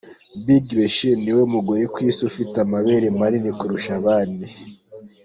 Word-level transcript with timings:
Big 0.45 0.63
Beshine 0.77 1.19
niwe 1.23 1.43
mu 1.53 1.59
gore 1.65 1.85
ku 1.93 1.99
isi 2.09 2.21
ufite 2.29 2.55
amabere 2.65 3.05
manini 3.17 3.51
kurusha 3.59 3.91
abandi. 3.99 4.47